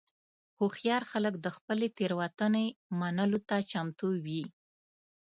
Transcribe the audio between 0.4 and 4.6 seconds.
هوښیار خلک د خپلې تېروتنې منلو ته چمتو وي.